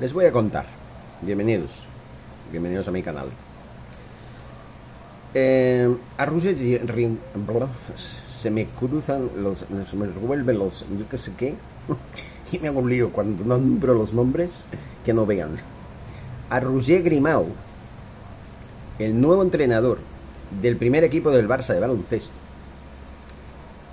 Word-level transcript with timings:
les 0.00 0.12
voy 0.12 0.26
a 0.26 0.32
contar. 0.32 0.66
Bienvenidos. 1.22 1.70
Bienvenidos 2.50 2.86
a 2.88 2.90
mi 2.90 3.02
canal. 3.02 3.28
Eh, 5.34 5.94
a 6.16 6.24
Roger 6.26 6.56
se 8.30 8.50
me 8.50 8.66
cruzan 8.66 9.30
los. 9.38 9.58
se 9.58 9.96
me 9.96 10.06
revuelven 10.06 10.58
los. 10.58 10.86
yo 10.98 11.08
qué 11.08 11.18
sé 11.18 11.32
qué. 11.36 11.54
y 12.52 12.58
me 12.58 12.68
hago 12.68 12.80
un 12.80 12.90
lío 12.90 13.10
cuando 13.10 13.44
nombro 13.44 13.94
los 13.94 14.12
nombres 14.12 14.66
que 15.04 15.14
no 15.14 15.24
vean. 15.24 15.56
A 16.50 16.60
Roger 16.60 17.02
Grimau, 17.02 17.46
el 18.98 19.20
nuevo 19.20 19.42
entrenador 19.42 19.98
del 20.60 20.76
primer 20.76 21.04
equipo 21.04 21.30
del 21.30 21.48
Barça 21.48 21.74
de 21.74 21.80
baloncesto. 21.80 22.30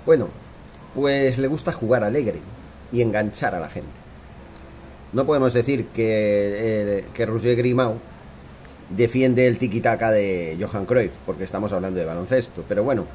Bueno, 0.06 0.28
pues 0.94 1.38
le 1.38 1.48
gusta 1.48 1.72
jugar 1.72 2.04
alegre 2.04 2.40
y 2.92 3.00
enganchar 3.00 3.54
a 3.54 3.60
la 3.60 3.68
gente. 3.68 4.03
No 5.14 5.24
podemos 5.26 5.54
decir 5.54 5.86
que, 5.94 6.98
eh, 6.98 7.04
que 7.14 7.24
Roger 7.24 7.64
defiende 8.90 9.46
el 9.46 9.60
tiki-taka 9.60 10.10
de 10.10 10.56
Johan 10.60 10.86
Cruyff, 10.86 11.12
porque 11.24 11.44
estamos 11.44 11.72
hablando 11.72 12.00
de 12.00 12.04
baloncesto, 12.04 12.64
pero 12.68 12.82
bueno, 12.82 13.06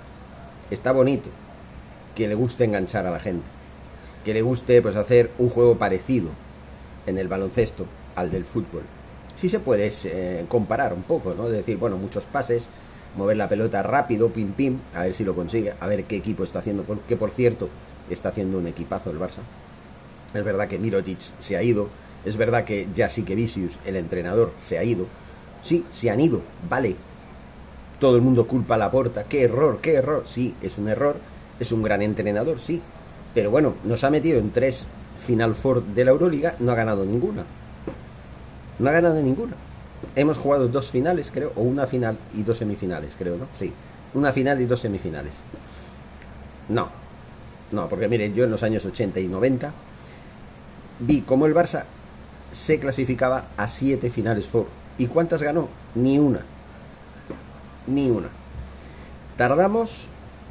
está 0.71 0.93
bonito 0.93 1.29
que 2.15 2.29
le 2.29 2.35
guste 2.35 2.63
enganchar 2.63 3.05
a 3.05 3.11
la 3.11 3.19
gente, 3.19 3.43
que 4.23 4.33
le 4.33 4.41
guste 4.41 4.81
pues 4.81 4.95
hacer 4.95 5.29
un 5.39 5.49
juego 5.49 5.77
parecido 5.77 6.29
en 7.05 7.17
el 7.17 7.27
baloncesto 7.27 7.85
al 8.15 8.31
del 8.31 8.45
fútbol. 8.45 8.83
Sí 9.35 9.49
se 9.49 9.59
puede 9.59 9.91
eh, 10.05 10.45
comparar 10.47 10.93
un 10.93 11.03
poco, 11.03 11.33
¿no? 11.33 11.49
decir, 11.49 11.75
bueno, 11.75 11.97
muchos 11.97 12.23
pases, 12.23 12.69
mover 13.17 13.35
la 13.35 13.49
pelota 13.49 13.83
rápido, 13.83 14.29
pim 14.29 14.53
pim, 14.53 14.79
a 14.95 15.01
ver 15.01 15.13
si 15.15 15.25
lo 15.25 15.35
consigue, 15.35 15.73
a 15.77 15.87
ver 15.87 16.05
qué 16.05 16.15
equipo 16.15 16.45
está 16.45 16.59
haciendo, 16.59 16.85
que 17.09 17.17
por 17.17 17.31
cierto, 17.31 17.67
está 18.09 18.29
haciendo 18.29 18.57
un 18.57 18.67
equipazo 18.67 19.11
el 19.11 19.19
Barça. 19.19 19.43
Es 20.33 20.43
verdad 20.43 20.67
que 20.67 20.77
Mirotic 20.77 21.19
se 21.39 21.57
ha 21.57 21.63
ido, 21.63 21.89
es 22.25 22.37
verdad 22.37 22.65
que 22.65 22.87
Jasique 22.95 23.35
Vicius, 23.35 23.79
el 23.85 23.95
entrenador, 23.95 24.51
se 24.63 24.77
ha 24.77 24.83
ido. 24.83 25.05
Sí, 25.61 25.85
se 25.91 26.09
han 26.09 26.19
ido, 26.19 26.41
vale. 26.69 26.95
Todo 27.99 28.15
el 28.15 28.21
mundo 28.21 28.47
culpa 28.47 28.75
a 28.75 28.77
la 28.77 28.91
porta. 28.91 29.23
¡Qué 29.23 29.43
error, 29.43 29.79
qué 29.81 29.95
error! 29.95 30.23
Sí, 30.25 30.53
es 30.61 30.77
un 30.77 30.87
error. 30.87 31.17
Es 31.59 31.71
un 31.71 31.83
gran 31.83 32.01
entrenador, 32.01 32.59
sí. 32.59 32.81
Pero 33.33 33.51
bueno, 33.51 33.75
nos 33.83 34.03
ha 34.03 34.09
metido 34.09 34.39
en 34.39 34.51
tres 34.51 34.87
Final 35.25 35.55
Four 35.55 35.83
de 35.83 36.05
la 36.05 36.11
Euroliga, 36.11 36.55
no 36.59 36.71
ha 36.71 36.75
ganado 36.75 37.05
ninguna. 37.05 37.43
No 38.79 38.89
ha 38.89 38.93
ganado 38.93 39.21
ninguna. 39.21 39.53
Hemos 40.15 40.37
jugado 40.37 40.67
dos 40.69 40.89
finales, 40.89 41.29
creo, 41.33 41.51
o 41.55 41.61
una 41.61 41.87
final 41.87 42.17
y 42.37 42.43
dos 42.43 42.57
semifinales, 42.57 43.15
creo, 43.17 43.37
¿no? 43.37 43.47
Sí, 43.57 43.73
una 44.13 44.31
final 44.31 44.61
y 44.61 44.65
dos 44.65 44.79
semifinales. 44.79 45.33
No, 46.69 46.89
no, 47.71 47.89
porque 47.89 48.07
mire, 48.07 48.31
yo 48.33 48.45
en 48.45 48.51
los 48.51 48.63
años 48.63 48.85
80 48.85 49.19
y 49.19 49.27
90 49.27 49.73
vi 50.99 51.21
cómo 51.21 51.45
el 51.45 51.55
Barça 51.55 51.83
se 52.51 52.79
clasificaba 52.79 53.45
a 53.57 53.67
siete 53.67 54.09
finales 54.09 54.47
Four. 54.47 54.67
¿Y 54.97 55.07
cuántas 55.07 55.41
ganó? 55.41 55.69
Ni 55.95 56.19
una. 56.19 56.41
Ni 57.87 58.09
una. 58.09 58.27
Tardamos 59.37 60.07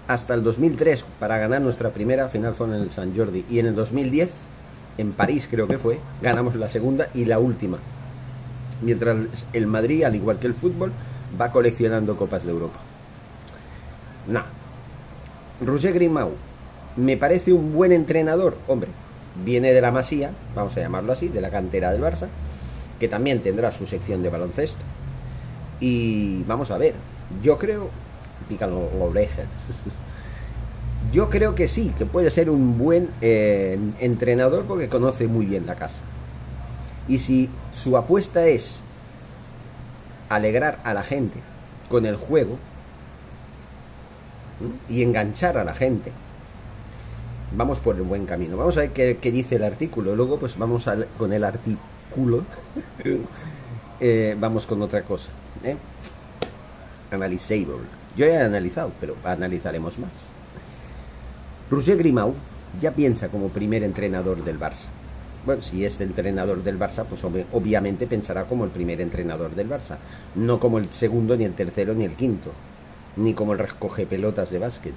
hasta 0.06 0.34
el 0.34 0.42
2003 0.42 1.04
para 1.20 1.38
ganar 1.38 1.60
nuestra 1.60 1.90
primera 1.90 2.28
final 2.28 2.54
Four 2.54 2.70
en 2.70 2.82
el 2.82 2.90
San 2.90 3.16
Jordi. 3.16 3.44
Y 3.50 3.58
en 3.58 3.66
el 3.66 3.74
2010, 3.74 4.30
en 4.98 5.12
París 5.12 5.48
creo 5.50 5.68
que 5.68 5.78
fue, 5.78 5.98
ganamos 6.22 6.54
la 6.54 6.68
segunda 6.68 7.08
y 7.14 7.24
la 7.24 7.38
última 7.38 7.78
mientras 8.80 9.16
el 9.52 9.66
Madrid, 9.66 10.04
al 10.04 10.14
igual 10.14 10.38
que 10.38 10.46
el 10.46 10.54
fútbol, 10.54 10.92
va 11.40 11.50
coleccionando 11.50 12.16
Copas 12.16 12.44
de 12.44 12.52
Europa. 12.52 12.78
No. 14.26 14.42
Roger 15.64 15.92
Grimau, 15.92 16.32
me 16.96 17.16
parece 17.16 17.52
un 17.52 17.72
buen 17.72 17.92
entrenador, 17.92 18.56
hombre, 18.68 18.90
viene 19.44 19.72
de 19.72 19.80
la 19.80 19.90
Masía, 19.90 20.30
vamos 20.54 20.76
a 20.76 20.80
llamarlo 20.80 21.12
así, 21.12 21.28
de 21.28 21.40
la 21.40 21.50
cantera 21.50 21.92
del 21.92 22.02
Barça, 22.02 22.28
que 22.98 23.08
también 23.08 23.40
tendrá 23.40 23.72
su 23.72 23.86
sección 23.86 24.22
de 24.22 24.30
baloncesto. 24.30 24.82
Y 25.80 26.42
vamos 26.44 26.70
a 26.70 26.78
ver, 26.78 26.94
yo 27.42 27.58
creo, 27.58 27.90
pican 28.48 28.70
los 28.70 28.92
orejas, 29.00 29.46
yo 31.12 31.30
creo 31.30 31.54
que 31.54 31.68
sí, 31.68 31.92
que 31.96 32.06
puede 32.06 32.30
ser 32.30 32.50
un 32.50 32.78
buen 32.78 33.10
eh, 33.20 33.78
entrenador 34.00 34.64
porque 34.64 34.88
conoce 34.88 35.26
muy 35.26 35.46
bien 35.46 35.66
la 35.66 35.76
casa. 35.76 36.00
Y 37.06 37.20
si 37.20 37.48
su 37.74 37.96
apuesta 37.96 38.46
es 38.46 38.80
alegrar 40.28 40.78
a 40.84 40.92
la 40.92 41.02
gente 41.02 41.38
con 41.88 42.04
el 42.04 42.16
juego 42.16 42.58
y 44.88 45.02
enganchar 45.02 45.56
a 45.56 45.64
la 45.64 45.74
gente, 45.74 46.12
vamos 47.56 47.80
por 47.80 47.96
el 47.96 48.02
buen 48.02 48.26
camino. 48.26 48.56
Vamos 48.56 48.76
a 48.76 48.80
ver 48.80 48.92
qué, 48.92 49.32
dice 49.32 49.56
el 49.56 49.64
artículo. 49.64 50.14
Luego, 50.14 50.38
pues 50.38 50.56
vamos 50.58 50.88
a, 50.88 50.96
con 51.18 51.32
el 51.32 51.44
artículo. 51.44 52.44
Eh, 54.00 54.36
vamos 54.38 54.64
con 54.64 54.80
otra 54.80 55.02
cosa. 55.02 55.28
¿eh? 55.64 55.76
Yo 58.16 58.26
he 58.26 58.36
analizado, 58.36 58.92
pero 59.00 59.16
analizaremos 59.24 59.98
más. 59.98 60.12
Roger 61.68 61.96
Grimau 61.96 62.32
ya 62.80 62.92
piensa 62.92 63.26
como 63.26 63.48
primer 63.48 63.82
entrenador 63.82 64.44
del 64.44 64.56
Barça 64.56 64.86
bueno, 65.48 65.62
si 65.62 65.82
es 65.82 65.98
entrenador 66.02 66.62
del 66.62 66.78
Barça, 66.78 67.04
pues 67.04 67.24
obviamente 67.24 68.06
pensará 68.06 68.44
como 68.44 68.64
el 68.64 68.70
primer 68.70 69.00
entrenador 69.00 69.54
del 69.54 69.66
Barça, 69.66 69.96
no 70.34 70.60
como 70.60 70.76
el 70.76 70.92
segundo, 70.92 71.36
ni 71.36 71.44
el 71.44 71.54
tercero, 71.54 71.94
ni 71.94 72.04
el 72.04 72.16
quinto, 72.16 72.52
ni 73.16 73.32
como 73.32 73.54
el 73.54 73.58
recoge 73.58 74.04
pelotas 74.04 74.50
de 74.50 74.58
básquet. 74.58 74.94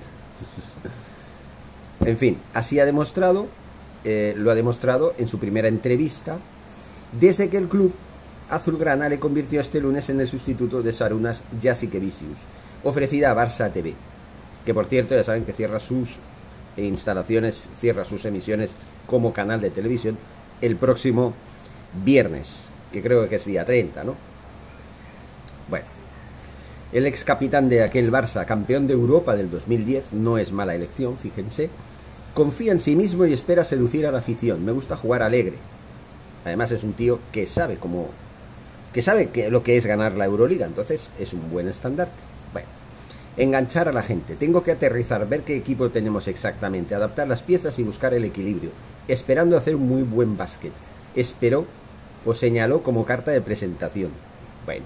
En 2.06 2.17
fin, 2.17 2.38
así 2.53 2.79
ha 2.79 2.85
demostrado, 2.85 3.47
eh, 4.03 4.34
lo 4.38 4.51
ha 4.51 4.56
demostrado 4.56 5.13
en 5.17 5.28
su 5.28 5.39
primera 5.39 5.67
entrevista, 5.67 6.38
desde 7.19 7.50
que 7.50 7.57
el 7.57 7.67
club 7.67 7.94
azulgrana 8.50 9.09
le 9.09 9.19
convirtió 9.19 9.62
este 9.62 9.79
lunes 9.79 10.09
en 10.09 10.19
el 10.19 10.28
sustituto 10.28 10.81
de 10.81 10.94
Sarunas 10.94 11.44
Jasikevicius, 11.62 12.38
ofrecida 12.84 13.31
a 13.31 13.35
Barça 13.35 13.72
TV, 13.72 13.94
que 14.66 14.73
por 14.73 14.88
cierto 14.88 15.16
ya 15.16 15.23
saben 15.23 15.45
que 15.45 15.53
cierra 15.53 15.79
sus 15.79 16.17
instalaciones, 16.78 17.69
cierra 17.79 18.06
sus 18.06 18.25
emisiones 18.25 18.72
como 19.07 19.33
canal 19.33 19.62
de 19.62 19.69
televisión 19.69 20.18
el 20.62 20.75
próximo 20.75 21.33
viernes, 22.03 22.66
que 22.91 23.01
creo 23.01 23.28
que 23.28 23.35
es 23.35 23.45
día 23.45 23.66
30, 23.66 24.03
¿no? 24.03 24.16
Bueno, 25.69 25.85
el 26.91 27.06
ex 27.06 27.23
capitán 27.23 27.69
de 27.69 27.83
aquel 27.83 28.12
Barça, 28.12 28.45
campeón 28.45 28.88
de 28.88 28.94
Europa 28.94 29.35
del 29.35 29.50
2010, 29.50 30.13
no 30.13 30.38
es 30.38 30.51
mala 30.51 30.75
elección, 30.75 31.18
fíjense. 31.18 31.69
Confía 32.34 32.72
en 32.72 32.80
sí 32.80 32.96
mismo 32.96 33.25
y 33.25 33.34
espera 33.34 33.66
seducir 33.66 34.06
a 34.06 34.12
la 34.12 34.19
afición. 34.19 34.64
Me 34.64 34.72
gusta 34.72 34.96
jugar 34.96 35.22
alegre. 35.22 35.56
Además 36.46 36.72
es 36.72 36.84
un 36.84 36.94
tío 36.94 37.19
que 37.31 37.46
sabe 37.46 37.78
cómo 37.78 38.09
que 38.94 39.02
sabe 39.02 39.30
que 39.30 39.50
lo 39.50 39.64
que 39.64 39.78
es 39.78 39.86
ganar 39.86 40.14
la 40.14 40.25
Euroliga, 40.25 40.66
entonces 40.66 41.09
es 41.18 41.34
un 41.34 41.50
buen 41.50 41.69
estandarte. 41.69 42.14
Bueno, 42.52 42.68
enganchar 43.38 43.88
a 43.88 43.94
la 43.94 44.03
gente. 44.03 44.36
Tengo 44.36 44.64
que 44.64 44.72
aterrizar, 44.72 45.28
ver 45.30 45.42
qué 45.42 45.56
equipo 45.56 45.90
tenemos 45.90 46.28
exactamente, 46.28 46.94
adaptar 46.94 47.28
las 47.28 47.42
piezas 47.42 47.80
y 47.80 47.84
buscar 47.84 48.14
el 48.14 48.25
equilibrio 48.25 48.72
esperando 49.08 49.58
hacer 49.58 49.75
un 49.75 49.88
muy 49.88 50.03
buen 50.03 50.38
básquet. 50.38 50.72
Esperó 51.16 51.66
o 52.25 52.34
señaló 52.34 52.84
como 52.84 53.06
carta 53.06 53.31
de 53.31 53.42
presentación. 53.42 54.12
Bueno, 54.66 54.86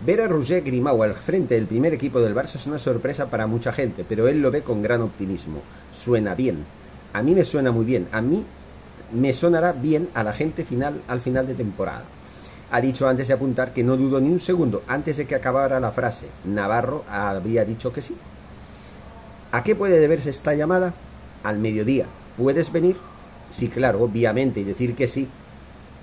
ver 0.00 0.20
a 0.20 0.28
Roger 0.28 0.62
Grimau 0.62 1.02
al 1.02 1.14
frente 1.14 1.54
del 1.54 1.66
primer 1.66 1.94
equipo 1.94 2.20
del 2.20 2.34
Barça 2.34 2.56
es 2.56 2.66
una 2.66 2.78
sorpresa 2.78 3.26
para 3.26 3.46
mucha 3.46 3.72
gente, 3.72 4.04
pero 4.08 4.28
él 4.28 4.40
lo 4.40 4.50
ve 4.50 4.62
con 4.62 4.82
gran 4.82 5.02
optimismo. 5.02 5.60
Suena 5.92 6.34
bien. 6.34 6.64
A 7.12 7.22
mí 7.22 7.34
me 7.34 7.44
suena 7.44 7.72
muy 7.72 7.84
bien. 7.84 8.08
A 8.12 8.20
mí 8.20 8.44
me 9.12 9.32
sonará 9.32 9.72
bien 9.72 10.08
a 10.14 10.22
la 10.22 10.32
gente 10.32 10.64
final 10.64 11.00
al 11.08 11.20
final 11.20 11.46
de 11.46 11.54
temporada. 11.54 12.04
Ha 12.70 12.80
dicho 12.80 13.08
antes 13.08 13.28
de 13.28 13.34
apuntar 13.34 13.72
que 13.72 13.82
no 13.82 13.96
dudo 13.96 14.20
ni 14.20 14.28
un 14.28 14.40
segundo 14.40 14.82
antes 14.86 15.16
de 15.16 15.26
que 15.26 15.34
acabara 15.34 15.80
la 15.80 15.90
frase. 15.90 16.26
Navarro 16.44 17.04
había 17.10 17.64
dicho 17.64 17.92
que 17.92 18.02
sí. 18.02 18.16
¿A 19.50 19.62
qué 19.62 19.74
puede 19.74 19.98
deberse 19.98 20.30
esta 20.30 20.54
llamada? 20.54 20.92
Al 21.42 21.58
mediodía. 21.58 22.06
¿Puedes 22.36 22.70
venir? 22.70 22.96
sí, 23.50 23.68
claro, 23.68 24.02
obviamente, 24.02 24.60
y 24.60 24.64
decir 24.64 24.94
que 24.94 25.06
sí, 25.06 25.28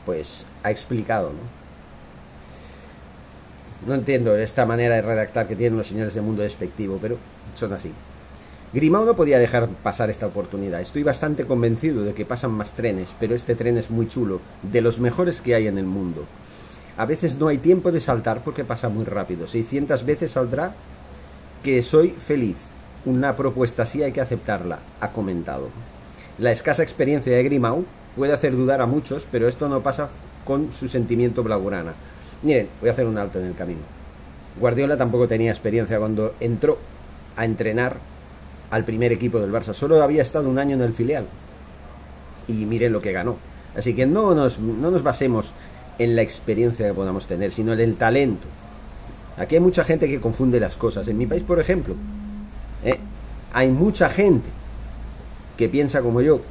pues 0.06 0.46
ha 0.64 0.72
explicado, 0.72 1.30
¿no? 1.30 1.65
No 3.88 3.94
entiendo 3.94 4.36
esta 4.36 4.66
manera 4.66 4.96
de 4.96 5.02
redactar 5.02 5.48
que 5.48 5.56
tienen 5.56 5.78
los 5.78 5.88
señores 5.88 6.14
del 6.14 6.24
mundo 6.24 6.42
despectivo, 6.44 6.98
pero 7.02 7.18
son 7.56 7.74
así. 7.74 7.92
Grimao 8.74 9.06
no 9.06 9.16
podía 9.16 9.40
dejar 9.40 9.70
pasar 9.70 10.10
esta 10.10 10.28
oportunidad. 10.28 10.82
Estoy 10.82 11.04
bastante 11.04 11.46
convencido 11.46 12.04
de 12.04 12.14
que 12.14 12.26
pasan 12.26 12.52
más 12.52 12.74
trenes, 12.74 13.16
pero 13.20 13.36
este 13.36 13.56
tren 13.56 13.78
es 13.78 13.90
muy 13.90 14.08
chulo, 14.08 14.42
de 14.64 14.82
los 14.82 15.00
mejores 15.00 15.40
que 15.40 15.56
hay 15.56 15.68
en 15.68 15.78
el 15.78 15.86
mundo. 15.86 16.26
A 16.98 17.06
veces 17.06 17.38
no 17.38 17.48
hay 17.48 17.58
tiempo 17.58 17.92
de 17.92 18.00
saltar 18.00 18.42
porque 18.44 18.64
pasa 18.64 18.90
muy 18.90 19.06
rápido. 19.06 19.48
600 19.48 20.06
veces 20.06 20.32
saldrá 20.32 20.74
que 21.64 21.82
soy 21.84 22.10
feliz. 22.10 22.58
Una 23.06 23.36
propuesta 23.36 23.84
así 23.84 24.02
hay 24.02 24.12
que 24.12 24.22
aceptarla, 24.22 24.80
ha 25.00 25.12
comentado. 25.12 25.70
La 26.38 26.52
escasa 26.52 26.84
experiencia 26.84 27.36
de 27.36 27.44
Grimau 27.44 27.86
puede 28.16 28.34
hacer 28.34 28.56
dudar 28.56 28.82
a 28.82 28.86
muchos, 28.86 29.28
pero 29.32 29.48
esto 29.48 29.70
no 29.70 29.82
pasa 29.82 30.10
con 30.44 30.72
su 30.72 30.90
sentimiento 30.90 31.44
blaugrana. 31.44 31.94
Miren, 32.42 32.68
voy 32.80 32.90
a 32.90 32.94
hacer 32.94 33.06
un 33.06 33.18
alto 33.18 33.40
en 33.40 33.46
el 33.46 33.56
camino. 33.56 33.82
Guardiola 34.60 34.98
tampoco 34.98 35.28
tenía 35.28 35.52
experiencia 35.52 36.00
cuando 36.00 36.36
entró 36.40 36.78
a 37.36 37.46
entrenar 37.46 37.98
al 38.72 38.84
primer 38.84 39.12
equipo 39.12 39.40
del 39.40 39.52
Barça. 39.52 39.74
Solo 39.74 40.02
había 40.02 40.22
estado 40.22 40.50
un 40.50 40.60
año 40.60 40.76
en 40.76 40.82
el 40.82 40.94
filial. 40.94 41.26
Y 42.48 42.54
miren 42.66 42.94
lo 42.94 43.02
que 43.02 43.12
ganó. 43.12 43.38
Así 43.76 43.94
que 43.94 44.06
no 44.06 44.34
nos, 44.34 44.60
no 44.60 44.92
nos 44.92 45.04
basemos 45.04 45.52
en 46.00 46.16
la 46.16 46.22
experiencia 46.22 46.88
que 46.88 46.94
podamos 46.94 47.28
tener, 47.28 47.52
sino 47.52 47.74
en 47.74 47.80
el 47.80 47.96
talento. 47.96 48.48
Aquí 49.38 49.56
hay 49.56 49.62
mucha 49.62 49.84
gente 49.84 50.08
que 50.08 50.22
confunde 50.22 50.60
las 50.60 50.76
cosas. 50.76 51.08
En 51.08 51.18
mi 51.18 51.26
país, 51.26 51.44
por 51.44 51.60
ejemplo, 51.60 51.96
¿eh? 52.84 52.98
hay 53.54 53.70
mucha 53.70 54.10
gente 54.10 54.48
que 55.58 55.68
piensa 55.68 56.02
como 56.02 56.22
yo. 56.22 56.42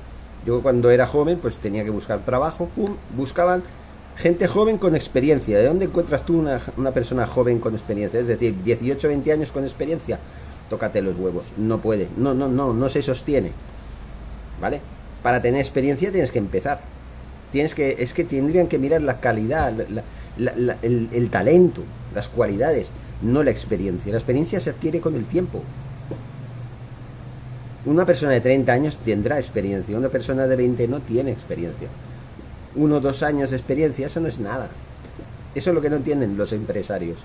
Yo 0.47 0.61
cuando 0.61 0.91
era 0.91 1.07
joven, 1.07 1.39
pues 1.41 1.57
tenía 1.57 1.85
que 1.85 1.91
buscar 1.91 2.21
trabajo, 2.21 2.69
pum, 2.75 2.97
buscaban 3.17 3.63
gente 4.17 4.47
joven 4.47 4.79
con 4.79 4.95
experiencia. 4.95 5.59
¿De 5.59 5.67
dónde 5.67 5.87
encuentras 5.87 6.25
tú 6.25 6.39
una, 6.39 6.61
una 6.77 6.91
persona 6.93 7.27
joven 7.27 7.59
con 7.59 7.75
experiencia? 7.75 8.21
Es 8.21 8.29
decir, 8.29 8.55
18, 8.63 9.09
20 9.09 9.33
años 9.33 9.53
con 9.53 9.65
experiencia. 9.65 10.19
Tócate 10.71 11.03
los 11.03 11.17
huevos. 11.19 11.47
No 11.57 11.79
puede. 11.79 12.09
No, 12.17 12.35
no, 12.35 12.49
no, 12.49 12.73
no 12.73 12.89
se 12.89 13.03
sostiene. 13.03 13.53
¿Vale? 14.61 14.81
Para 15.23 15.43
tener 15.43 15.61
experiencia 15.61 16.11
tienes 16.11 16.33
que 16.33 16.39
empezar. 16.39 16.81
Tienes 17.53 17.75
que, 17.75 17.97
es 17.99 18.13
que 18.13 18.25
tendrían 18.25 18.67
que 18.67 18.79
mirar 18.79 19.03
la 19.03 19.21
calidad, 19.21 19.73
el, 19.81 21.09
el 21.13 21.31
talento, 21.31 21.83
las 22.15 22.29
cualidades, 22.29 22.91
no 23.23 23.43
la 23.43 23.51
experiencia. 23.51 24.13
La 24.13 24.19
experiencia 24.19 24.59
se 24.61 24.71
adquiere 24.71 25.01
con 25.01 25.15
el 25.15 25.25
tiempo. 25.25 25.63
Una 27.87 28.07
persona 28.07 28.33
de 28.33 28.41
30 28.41 28.73
años 28.73 28.97
tendrá 28.97 29.39
experiencia, 29.39 29.97
una 29.97 30.09
persona 30.09 30.47
de 30.47 30.57
20 30.57 30.89
no 30.89 31.01
tiene 31.01 31.33
experiencia. 31.33 31.89
Uno 32.77 32.97
o 32.97 33.01
dos 33.01 33.23
años 33.23 33.51
de 33.51 33.57
experiencia, 33.57 34.07
eso 34.07 34.21
no 34.21 34.29
es 34.29 34.41
nada. 34.41 34.69
Eso 35.55 35.71
es 35.71 35.75
lo 35.75 35.81
que 35.81 35.91
no 35.91 35.97
entienden 35.97 36.37
los 36.37 36.53
empresarios. 36.53 37.19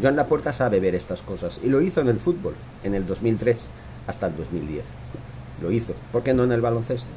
Joan 0.00 0.16
Laporta 0.16 0.52
sabe 0.52 0.80
ver 0.80 0.94
estas 0.94 1.20
cosas 1.20 1.60
y 1.62 1.68
lo 1.68 1.80
hizo 1.80 2.00
en 2.00 2.08
el 2.08 2.18
fútbol, 2.18 2.54
en 2.82 2.94
el 2.94 3.06
2003 3.06 3.68
hasta 4.06 4.26
el 4.26 4.36
2010. 4.36 4.84
Lo 5.62 5.70
hizo. 5.70 5.94
¿Por 6.10 6.22
qué 6.22 6.34
no 6.34 6.44
en 6.44 6.52
el 6.52 6.60
baloncesto? 6.60 7.08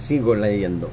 Sigo 0.00 0.34
leyendo. 0.34 0.90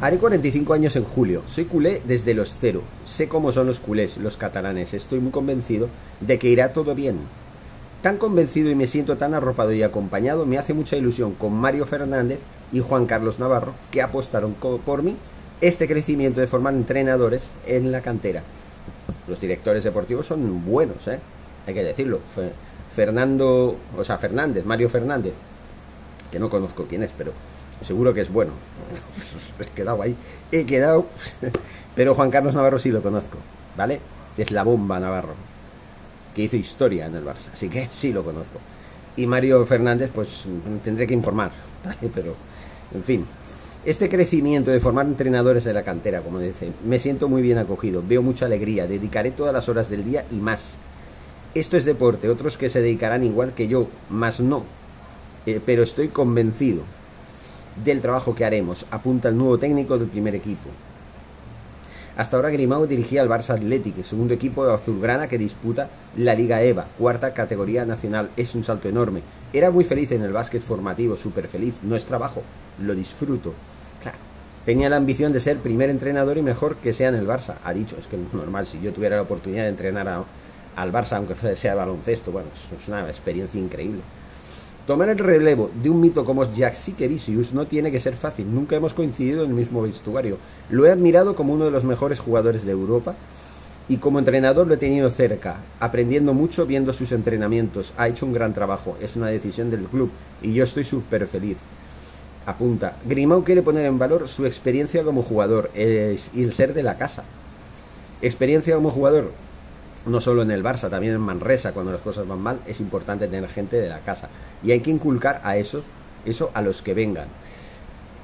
Haré 0.00 0.18
45 0.18 0.74
años 0.74 0.96
en 0.96 1.04
julio. 1.04 1.42
Soy 1.46 1.64
culé 1.64 2.02
desde 2.04 2.34
los 2.34 2.54
cero. 2.60 2.82
Sé 3.06 3.28
cómo 3.28 3.52
son 3.52 3.66
los 3.66 3.80
culés, 3.80 4.18
los 4.18 4.36
catalanes. 4.36 4.94
Estoy 4.94 5.18
muy 5.18 5.32
convencido 5.32 5.88
de 6.20 6.38
que 6.38 6.48
irá 6.48 6.72
todo 6.72 6.94
bien. 6.94 7.18
Tan 8.04 8.18
convencido 8.18 8.68
y 8.68 8.74
me 8.74 8.86
siento 8.86 9.16
tan 9.16 9.32
arropado 9.32 9.72
y 9.72 9.82
acompañado, 9.82 10.44
me 10.44 10.58
hace 10.58 10.74
mucha 10.74 10.94
ilusión 10.94 11.32
con 11.32 11.54
Mario 11.54 11.86
Fernández 11.86 12.38
y 12.70 12.80
Juan 12.80 13.06
Carlos 13.06 13.38
Navarro, 13.38 13.72
que 13.90 14.02
apostaron 14.02 14.52
por 14.52 15.02
mí 15.02 15.16
este 15.62 15.88
crecimiento 15.88 16.42
de 16.42 16.46
formar 16.46 16.74
entrenadores 16.74 17.48
en 17.66 17.92
la 17.92 18.02
cantera. 18.02 18.42
Los 19.26 19.40
directores 19.40 19.84
deportivos 19.84 20.26
son 20.26 20.66
buenos, 20.66 21.08
¿eh? 21.08 21.18
hay 21.66 21.72
que 21.72 21.82
decirlo. 21.82 22.20
Fernando, 22.94 23.78
o 23.96 24.04
sea, 24.04 24.18
Fernández, 24.18 24.66
Mario 24.66 24.90
Fernández, 24.90 25.32
que 26.30 26.38
no 26.38 26.50
conozco 26.50 26.84
quién 26.86 27.04
es, 27.04 27.10
pero 27.16 27.32
seguro 27.80 28.12
que 28.12 28.20
es 28.20 28.30
bueno. 28.30 28.52
He 29.58 29.64
quedado 29.74 30.02
ahí, 30.02 30.14
he 30.52 30.66
quedado. 30.66 31.06
Pero 31.96 32.14
Juan 32.14 32.30
Carlos 32.30 32.54
Navarro 32.54 32.78
sí 32.78 32.90
lo 32.90 33.00
conozco, 33.00 33.38
¿vale? 33.78 34.00
Es 34.36 34.50
la 34.50 34.62
bomba 34.62 35.00
Navarro, 35.00 35.34
que 36.34 36.42
hizo 36.42 36.56
historia 36.56 37.06
en 37.06 37.14
el 37.14 37.24
Barça, 37.24 37.52
así 37.52 37.68
que 37.68 37.88
sí 37.92 38.12
lo 38.12 38.24
conozco. 38.24 38.58
Y 39.16 39.26
Mario 39.26 39.64
Fernández, 39.64 40.10
pues 40.12 40.44
tendré 40.82 41.06
que 41.06 41.14
informar, 41.14 41.52
¿vale? 41.84 42.10
Pero, 42.14 42.34
en 42.94 43.04
fin. 43.04 43.26
Este 43.84 44.08
crecimiento 44.08 44.70
de 44.70 44.80
formar 44.80 45.04
entrenadores 45.04 45.64
de 45.64 45.74
la 45.74 45.82
cantera, 45.82 46.22
como 46.22 46.38
dice, 46.38 46.72
me 46.86 46.98
siento 46.98 47.28
muy 47.28 47.42
bien 47.42 47.58
acogido, 47.58 48.02
veo 48.06 48.22
mucha 48.22 48.46
alegría, 48.46 48.86
dedicaré 48.86 49.30
todas 49.30 49.52
las 49.52 49.68
horas 49.68 49.90
del 49.90 50.06
día 50.06 50.24
y 50.32 50.36
más. 50.36 50.74
Esto 51.54 51.76
es 51.76 51.84
deporte, 51.84 52.30
otros 52.30 52.56
que 52.56 52.70
se 52.70 52.80
dedicarán 52.80 53.22
igual 53.24 53.52
que 53.52 53.68
yo, 53.68 53.88
más 54.08 54.40
no. 54.40 54.64
Eh, 55.44 55.60
pero 55.64 55.82
estoy 55.82 56.08
convencido 56.08 56.82
del 57.84 58.00
trabajo 58.00 58.34
que 58.34 58.46
haremos, 58.46 58.86
apunta 58.90 59.28
el 59.28 59.36
nuevo 59.36 59.58
técnico 59.58 59.98
del 59.98 60.08
primer 60.08 60.34
equipo. 60.34 60.70
Hasta 62.16 62.36
ahora 62.36 62.50
Grimao 62.50 62.86
dirigía 62.86 63.22
al 63.22 63.28
Barça 63.28 63.54
Athletic, 63.54 64.04
segundo 64.04 64.34
equipo 64.34 64.64
de 64.64 64.72
azulgrana 64.72 65.26
que 65.26 65.36
disputa 65.36 65.88
la 66.16 66.36
Liga 66.36 66.62
EVA, 66.62 66.86
cuarta 66.96 67.34
categoría 67.34 67.84
nacional. 67.84 68.30
Es 68.36 68.54
un 68.54 68.62
salto 68.62 68.88
enorme. 68.88 69.22
Era 69.52 69.72
muy 69.72 69.82
feliz 69.82 70.12
en 70.12 70.22
el 70.22 70.32
básquet 70.32 70.62
formativo, 70.62 71.16
súper 71.16 71.48
feliz. 71.48 71.74
No 71.82 71.96
es 71.96 72.06
trabajo, 72.06 72.42
lo 72.80 72.94
disfruto. 72.94 73.52
Claro. 74.00 74.18
Tenía 74.64 74.88
la 74.88 74.96
ambición 74.96 75.32
de 75.32 75.40
ser 75.40 75.58
primer 75.58 75.90
entrenador 75.90 76.38
y 76.38 76.42
mejor 76.42 76.76
que 76.76 76.92
sea 76.92 77.08
en 77.08 77.16
el 77.16 77.26
Barça. 77.26 77.56
Ha 77.64 77.72
dicho, 77.72 77.96
es 77.98 78.06
que 78.06 78.14
es 78.14 78.32
normal, 78.32 78.68
si 78.68 78.80
yo 78.80 78.92
tuviera 78.92 79.16
la 79.16 79.22
oportunidad 79.22 79.64
de 79.64 79.70
entrenar 79.70 80.06
al 80.76 80.92
Barça, 80.92 81.16
aunque 81.16 81.56
sea 81.56 81.74
baloncesto, 81.74 82.30
bueno, 82.30 82.48
es 82.78 82.88
una 82.88 83.08
experiencia 83.08 83.60
increíble. 83.60 84.02
Tomar 84.86 85.08
el 85.08 85.18
relevo 85.18 85.70
de 85.82 85.88
un 85.88 85.98
mito 85.98 86.26
como 86.26 86.44
Jack 86.52 86.76
Vicious 86.98 87.54
no 87.54 87.66
tiene 87.66 87.90
que 87.90 88.00
ser 88.00 88.16
fácil, 88.16 88.54
nunca 88.54 88.76
hemos 88.76 88.92
coincidido 88.92 89.42
en 89.42 89.50
el 89.50 89.56
mismo 89.56 89.80
vestuario. 89.80 90.36
Lo 90.68 90.84
he 90.84 90.90
admirado 90.90 91.34
como 91.34 91.54
uno 91.54 91.64
de 91.64 91.70
los 91.70 91.84
mejores 91.84 92.20
jugadores 92.20 92.66
de 92.66 92.72
Europa 92.72 93.14
y 93.88 93.96
como 93.96 94.18
entrenador 94.18 94.66
lo 94.66 94.74
he 94.74 94.76
tenido 94.76 95.10
cerca, 95.10 95.56
aprendiendo 95.80 96.34
mucho 96.34 96.66
viendo 96.66 96.92
sus 96.92 97.12
entrenamientos. 97.12 97.94
Ha 97.96 98.08
hecho 98.08 98.26
un 98.26 98.34
gran 98.34 98.52
trabajo, 98.52 98.98
es 99.00 99.16
una 99.16 99.28
decisión 99.28 99.70
del 99.70 99.84
club 99.84 100.10
y 100.42 100.52
yo 100.52 100.64
estoy 100.64 100.84
súper 100.84 101.28
feliz. 101.28 101.56
Apunta, 102.44 102.96
Grimau 103.06 103.42
quiere 103.42 103.62
poner 103.62 103.86
en 103.86 103.98
valor 103.98 104.28
su 104.28 104.44
experiencia 104.44 105.02
como 105.02 105.22
jugador 105.22 105.70
y 105.74 106.42
el 106.42 106.52
ser 106.52 106.74
de 106.74 106.82
la 106.82 106.98
casa. 106.98 107.24
Experiencia 108.20 108.74
como 108.74 108.90
jugador, 108.90 109.32
no 110.06 110.20
solo 110.20 110.42
en 110.42 110.50
el 110.50 110.62
Barça, 110.62 110.90
también 110.90 111.14
en 111.14 111.20
Manresa, 111.20 111.72
cuando 111.72 111.92
las 111.92 112.02
cosas 112.02 112.28
van 112.28 112.40
mal, 112.40 112.60
es 112.66 112.80
importante 112.80 113.26
tener 113.26 113.48
gente 113.48 113.76
de 113.76 113.88
la 113.88 114.00
casa. 114.00 114.28
Y 114.62 114.70
hay 114.70 114.80
que 114.80 114.90
inculcar 114.90 115.40
a 115.44 115.56
eso, 115.56 115.82
eso 116.26 116.50
a 116.54 116.60
los 116.60 116.82
que 116.82 116.94
vengan. 116.94 117.28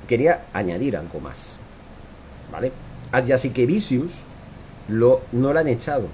Quería 0.07 0.45
añadir 0.53 0.97
algo 0.97 1.21
más. 1.21 1.37
¿Vale? 2.53 2.73
A 3.13 3.23
que 3.23 3.67
Vicius 3.67 4.13
lo, 4.89 5.23
no 5.33 5.53
lo 5.53 5.59
han 5.59 5.69
echado. 5.69 6.09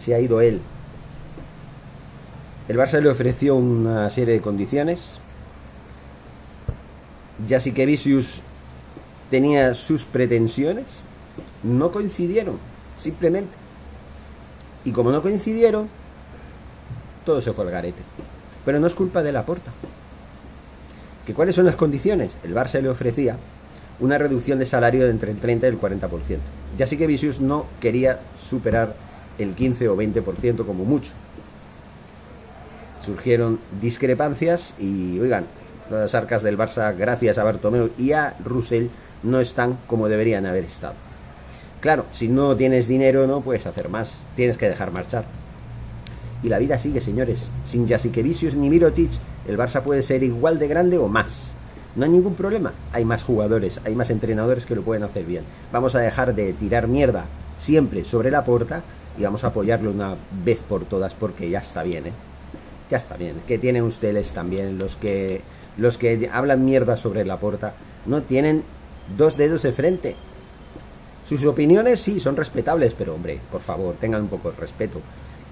Se 0.00 0.14
ha 0.14 0.20
ido 0.20 0.40
él. 0.40 0.60
El 2.68 2.76
Barça 2.76 3.00
le 3.00 3.08
ofreció 3.08 3.54
una 3.54 4.10
serie 4.10 4.34
de 4.34 4.40
condiciones. 4.40 5.20
que 7.48 7.86
Vicius 7.86 8.42
tenía 9.30 9.72
sus 9.72 10.04
pretensiones. 10.04 10.86
No 11.62 11.92
coincidieron. 11.92 12.58
Simplemente 12.98 13.65
y 14.86 14.92
como 14.92 15.10
no 15.10 15.20
coincidieron, 15.20 15.88
todo 17.26 17.40
se 17.40 17.52
fue 17.52 17.64
al 17.64 17.72
garete. 17.72 18.02
Pero 18.64 18.78
no 18.78 18.86
es 18.86 18.94
culpa 18.94 19.22
de 19.22 19.32
la 19.32 19.44
porta. 19.44 19.72
¿Que 21.26 21.34
¿Cuáles 21.34 21.56
son 21.56 21.66
las 21.66 21.74
condiciones? 21.74 22.32
El 22.44 22.54
Barça 22.54 22.80
le 22.80 22.88
ofrecía 22.88 23.36
una 23.98 24.16
reducción 24.16 24.60
de 24.60 24.66
salario 24.66 25.04
de 25.04 25.10
entre 25.10 25.32
el 25.32 25.38
30 25.38 25.66
y 25.66 25.70
el 25.70 25.80
40%. 25.80 26.08
Ya 26.78 26.86
sí 26.86 26.96
que 26.96 27.08
Vicius 27.08 27.40
no 27.40 27.66
quería 27.80 28.20
superar 28.38 28.94
el 29.38 29.54
15 29.54 29.88
o 29.88 29.96
20% 29.96 30.64
como 30.64 30.84
mucho. 30.84 31.10
Surgieron 33.04 33.58
discrepancias 33.80 34.74
y, 34.78 35.18
oigan, 35.18 35.46
las 35.90 36.14
arcas 36.14 36.44
del 36.44 36.56
Barça, 36.56 36.96
gracias 36.96 37.38
a 37.38 37.44
Bartomeu 37.44 37.90
y 37.98 38.12
a 38.12 38.36
Russell, 38.44 38.86
no 39.24 39.40
están 39.40 39.78
como 39.88 40.08
deberían 40.08 40.46
haber 40.46 40.64
estado. 40.64 41.05
Claro, 41.80 42.06
si 42.10 42.28
no 42.28 42.56
tienes 42.56 42.88
dinero 42.88 43.26
no 43.26 43.42
puedes 43.42 43.66
hacer 43.66 43.88
más, 43.88 44.12
tienes 44.34 44.56
que 44.56 44.68
dejar 44.68 44.92
marchar. 44.92 45.24
Y 46.42 46.48
la 46.48 46.58
vida 46.58 46.78
sigue, 46.78 47.00
señores. 47.00 47.48
Sin 47.64 47.88
Jasikevicius 47.88 48.54
ni 48.54 48.68
Mirotic, 48.68 49.10
el 49.48 49.58
Barça 49.58 49.82
puede 49.82 50.02
ser 50.02 50.22
igual 50.22 50.58
de 50.58 50.68
grande 50.68 50.98
o 50.98 51.08
más. 51.08 51.52
No 51.94 52.04
hay 52.04 52.10
ningún 52.10 52.34
problema. 52.34 52.72
Hay 52.92 53.04
más 53.04 53.22
jugadores, 53.22 53.80
hay 53.84 53.94
más 53.94 54.10
entrenadores 54.10 54.66
que 54.66 54.74
lo 54.74 54.82
pueden 54.82 55.02
hacer 55.02 55.24
bien. 55.24 55.44
Vamos 55.72 55.94
a 55.94 56.00
dejar 56.00 56.34
de 56.34 56.52
tirar 56.52 56.88
mierda 56.88 57.24
siempre 57.58 58.04
sobre 58.04 58.30
la 58.30 58.44
puerta 58.44 58.82
y 59.18 59.22
vamos 59.22 59.44
a 59.44 59.48
apoyarlo 59.48 59.90
una 59.90 60.14
vez 60.44 60.58
por 60.62 60.84
todas 60.84 61.14
porque 61.14 61.48
ya 61.48 61.60
está 61.60 61.82
bien, 61.82 62.08
¿eh? 62.08 62.12
Ya 62.90 62.98
está 62.98 63.16
bien. 63.16 63.36
Que 63.48 63.58
tienen 63.58 63.82
ustedes 63.82 64.30
también 64.32 64.78
los 64.78 64.96
que 64.96 65.40
los 65.78 65.98
que 65.98 66.30
hablan 66.32 66.64
mierda 66.64 66.96
sobre 66.96 67.24
la 67.24 67.38
puerta 67.38 67.74
no 68.06 68.22
tienen 68.22 68.62
dos 69.16 69.36
dedos 69.36 69.62
de 69.62 69.72
frente 69.72 70.16
sus 71.28 71.44
opiniones 71.44 72.00
sí 72.00 72.20
son 72.20 72.36
respetables, 72.36 72.94
pero 72.96 73.14
hombre, 73.14 73.40
por 73.50 73.60
favor, 73.60 73.96
tengan 74.00 74.22
un 74.22 74.28
poco 74.28 74.52
de 74.52 74.58
respeto. 74.58 75.00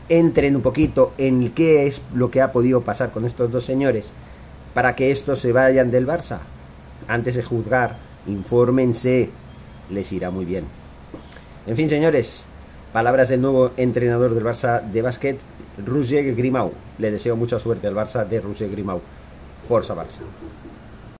Entren 0.08 0.54
un 0.54 0.62
poquito 0.62 1.14
en 1.18 1.50
qué 1.50 1.86
es 1.86 2.00
lo 2.14 2.30
que 2.30 2.42
ha 2.42 2.52
podido 2.52 2.82
pasar 2.82 3.10
con 3.10 3.24
estos 3.24 3.50
dos 3.50 3.64
señores 3.64 4.12
para 4.72 4.94
que 4.94 5.10
estos 5.10 5.40
se 5.40 5.52
vayan 5.52 5.90
del 5.90 6.06
Barça. 6.06 6.38
Antes 7.08 7.34
de 7.34 7.42
juzgar, 7.42 7.96
infórmense, 8.26 9.30
les 9.90 10.12
irá 10.12 10.30
muy 10.30 10.44
bien. 10.44 10.64
En 11.66 11.76
fin, 11.76 11.88
señores, 11.88 12.44
palabras 12.92 13.28
del 13.28 13.40
nuevo 13.40 13.72
entrenador 13.76 14.34
del 14.34 14.44
Barça 14.44 14.80
de 14.80 15.02
básquet, 15.02 15.38
Roger 15.84 16.34
Grimau. 16.36 16.72
Le 16.98 17.10
deseo 17.10 17.34
mucha 17.34 17.58
suerte 17.58 17.88
al 17.88 17.94
Barça 17.94 18.24
de 18.24 18.40
Roger 18.40 18.70
Grimau. 18.70 19.00
Forza 19.66 19.94
Barça. 19.94 20.20